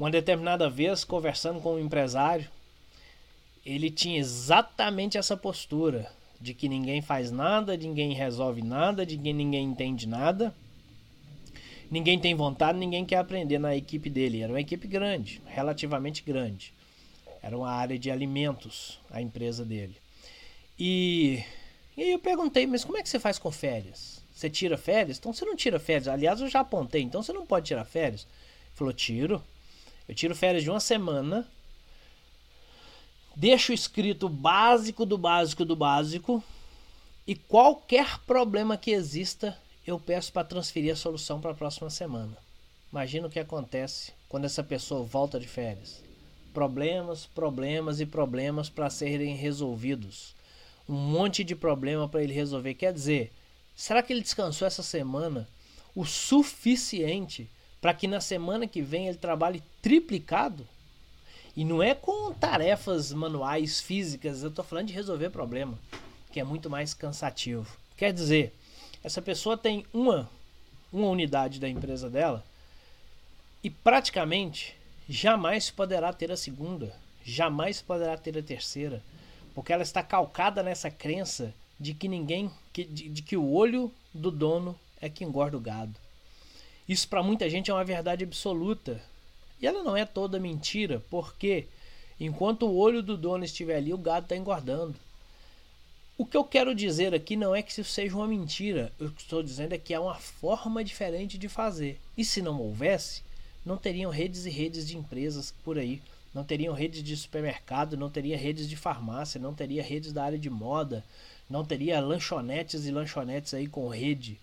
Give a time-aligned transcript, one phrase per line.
[0.00, 2.48] Uma determinada vez, conversando com um empresário,
[3.66, 9.30] ele tinha exatamente essa postura de que ninguém faz nada, ninguém resolve nada, de que
[9.30, 10.54] ninguém entende nada.
[11.90, 14.40] Ninguém tem vontade, ninguém quer aprender na equipe dele.
[14.40, 16.72] Era uma equipe grande, relativamente grande.
[17.42, 19.96] Era uma área de alimentos, a empresa dele.
[20.78, 21.44] E,
[21.94, 24.22] e aí eu perguntei, mas como é que você faz com férias?
[24.34, 25.18] Você tira férias?
[25.18, 26.08] Então você não tira férias.
[26.08, 28.22] Aliás, eu já apontei, então você não pode tirar férias.
[28.22, 29.44] Ele falou, tiro.
[30.10, 31.46] Eu tiro férias de uma semana
[33.36, 36.42] deixo escrito básico do básico do básico
[37.24, 42.36] e qualquer problema que exista, eu peço para transferir a solução para a próxima semana.
[42.90, 46.02] Imagina o que acontece quando essa pessoa volta de férias.
[46.52, 50.34] Problemas, problemas e problemas para serem resolvidos.
[50.88, 52.74] Um monte de problema para ele resolver.
[52.74, 53.30] Quer dizer,
[53.76, 55.48] será que ele descansou essa semana
[55.94, 57.48] o suficiente
[57.80, 60.66] para que na semana que vem ele trabalhe triplicado?
[61.56, 65.78] E não é com tarefas manuais, físicas, eu estou falando de resolver problema,
[66.30, 67.66] que é muito mais cansativo.
[67.96, 68.54] Quer dizer,
[69.02, 70.30] essa pessoa tem uma,
[70.92, 72.44] uma unidade da empresa dela
[73.62, 74.76] e praticamente
[75.08, 79.02] jamais poderá ter a segunda, jamais poderá ter a terceira,
[79.54, 84.30] porque ela está calcada nessa crença de que ninguém, de, de que o olho do
[84.30, 85.94] dono é que engorda o gado.
[86.90, 89.00] Isso para muita gente é uma verdade absoluta,
[89.62, 91.68] e ela não é toda mentira, porque
[92.18, 94.96] enquanto o olho do dono estiver ali, o gado está engordando.
[96.18, 99.22] O que eu quero dizer aqui não é que isso seja uma mentira, o que
[99.22, 101.96] estou dizendo é que há uma forma diferente de fazer.
[102.18, 103.22] E se não houvesse,
[103.64, 106.02] não teriam redes e redes de empresas por aí,
[106.34, 110.38] não teriam redes de supermercado, não teria redes de farmácia, não teria redes da área
[110.40, 111.04] de moda,
[111.48, 114.40] não teria lanchonetes e lanchonetes aí com rede,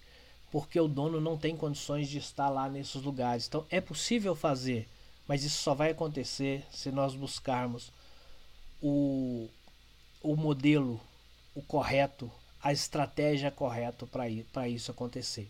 [0.59, 3.47] porque o dono não tem condições de estar lá nesses lugares.
[3.47, 4.87] Então é possível fazer
[5.27, 7.91] mas isso só vai acontecer se nós buscarmos
[8.81, 9.49] o,
[10.23, 10.99] o modelo,
[11.53, 12.31] o correto,
[12.63, 15.49] a estratégia correta para isso acontecer.